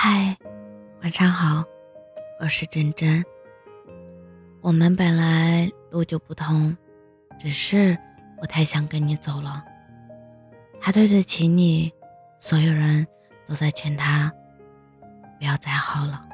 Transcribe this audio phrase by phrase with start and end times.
[0.00, 0.36] 嗨，
[1.02, 1.64] 晚上好，
[2.38, 3.24] 我是真真。
[4.60, 6.76] 我们本来路就不同，
[7.36, 7.98] 只是
[8.40, 9.64] 我太想跟你走了。
[10.80, 11.92] 他对得起你，
[12.38, 13.04] 所有人
[13.48, 14.32] 都在劝他
[15.36, 16.24] 不要再好了，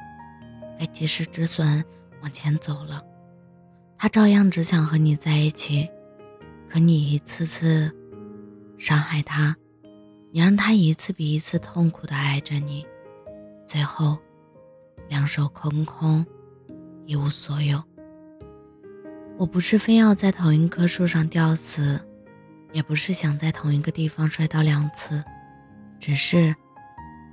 [0.77, 1.83] 该及时止损，
[2.21, 3.03] 往前走了。
[3.97, 5.89] 他照样只想和你在一起，
[6.69, 7.91] 可你一次次
[8.77, 9.55] 伤害他，
[10.29, 12.85] 你让他一次比一次痛苦的爱着你。
[13.75, 14.17] 最后，
[15.09, 16.25] 两手空空，
[17.05, 17.83] 一无所有。
[19.37, 21.99] 我不是非要在同一棵树上吊死，
[22.71, 25.21] 也不是想在同一个地方摔倒两次，
[25.99, 26.55] 只是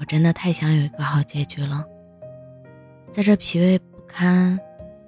[0.00, 1.84] 我真的太想有一个好结局了。
[3.12, 4.58] 在这疲惫不堪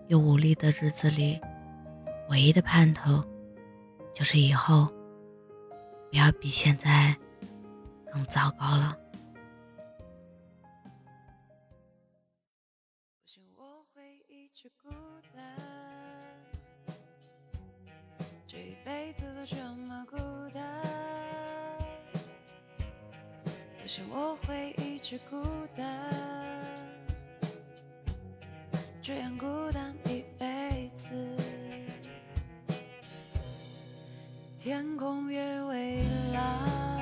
[0.07, 1.41] 又无力的日子里，
[2.31, 3.21] 唯一的盼头
[4.15, 4.87] 就是以后
[6.13, 7.13] 不要比现在
[8.13, 8.97] 更糟糕了。
[14.57, 14.89] 是孤
[15.35, 15.43] 单，
[18.47, 20.17] 这一辈子都这么孤
[20.55, 20.63] 单。
[23.83, 25.45] 我想我会一直孤
[25.77, 26.09] 单，
[29.03, 31.09] 这样孤单一辈子。
[34.57, 36.94] 天空越蔚蓝，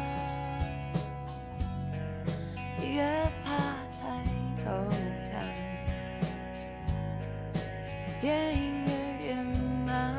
[8.22, 9.44] 电影越圆
[9.84, 10.16] 满，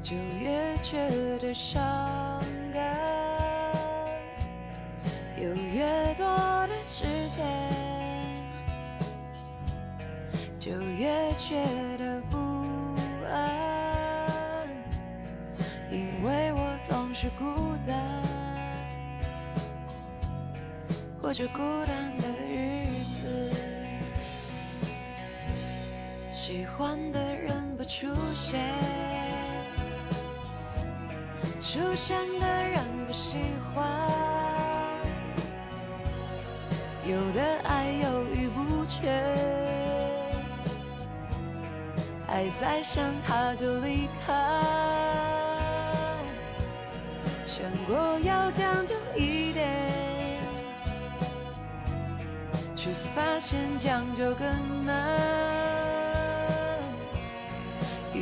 [0.00, 0.96] 就越觉
[1.40, 2.40] 得伤
[2.72, 2.96] 感。
[5.36, 6.24] 有越多
[6.68, 7.44] 的时间，
[10.56, 11.64] 就越觉
[11.98, 12.38] 得不
[13.28, 14.68] 安，
[15.90, 18.22] 因为我总是孤单，
[21.20, 23.77] 过着孤单的日子。
[26.48, 28.58] 喜欢的人不出现，
[31.60, 33.36] 出现的人不喜
[33.74, 33.84] 欢，
[37.04, 39.36] 有的爱犹豫不决，
[42.26, 44.32] 还在想他就离开，
[47.44, 50.40] 想过要将就一点，
[52.74, 55.57] 却发现将就更难。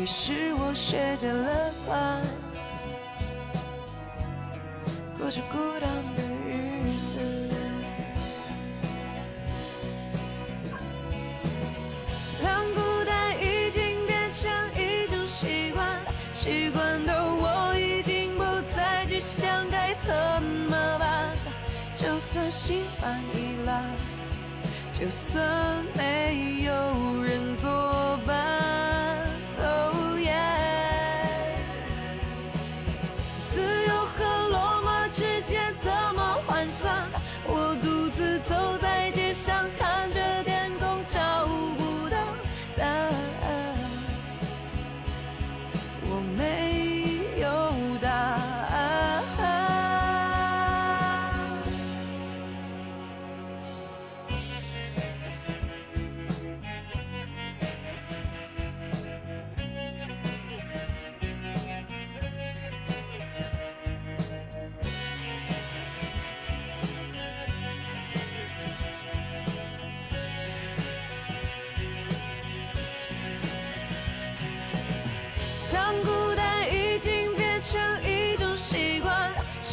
[0.06, 2.22] 于是我学着乐观，
[5.18, 7.18] 过着孤单的日子。
[12.40, 14.48] 当孤单已经变成
[14.80, 16.00] 一种习惯，
[16.32, 18.44] 习惯的我已经不
[18.76, 21.36] 再去想该怎么办。
[21.96, 23.82] 就算心烦意乱，
[24.92, 27.25] 就算没有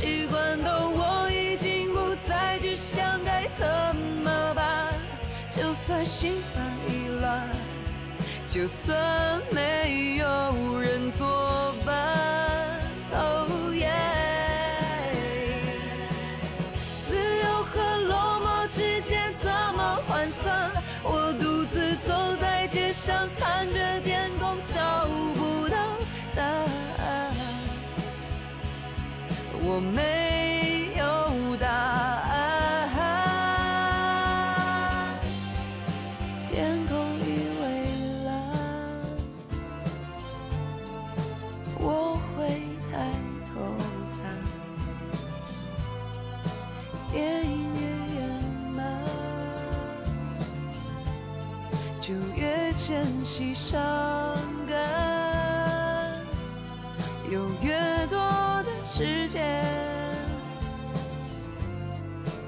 [0.04, 3.66] 习惯的我已经不再去想该怎
[4.22, 4.94] 么办，
[5.50, 7.48] 就算心烦意乱，
[8.46, 11.96] 就算没有人作伴，
[13.14, 13.94] 哦耶
[17.02, 20.70] 自由和落寞之间怎么换算？
[21.02, 24.23] 我独自走在街上，看着天
[29.66, 33.00] 我没有答案，
[36.46, 37.64] 天空已蔚
[38.26, 38.30] 蓝，
[41.80, 42.38] 我会
[42.92, 42.92] 抬
[43.48, 43.52] 头
[44.22, 44.22] 看，
[47.10, 47.16] 电
[47.46, 47.82] 影越
[48.16, 48.22] 圆
[48.76, 48.78] 满，
[52.02, 53.80] 就越珍惜伤
[54.68, 54.76] 感，
[57.32, 57.93] 有缘。
[58.96, 59.66] 时间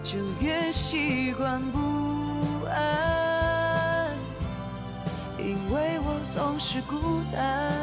[0.04, 4.12] 就越习惯不安，
[5.40, 7.74] 因为我总是孤单，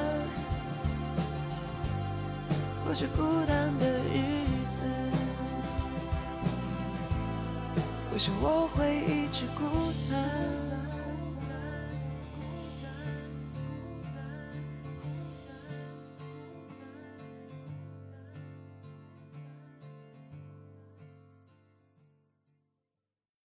[2.84, 4.80] 过着孤单的日子，
[8.12, 10.71] 为什么我会一直孤单？